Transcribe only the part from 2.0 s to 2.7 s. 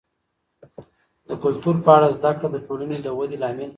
زده کړه د